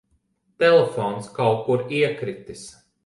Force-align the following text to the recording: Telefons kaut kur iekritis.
Telefons 0.61 1.29
kaut 1.35 1.61
kur 1.67 1.81
iekritis. 1.99 2.63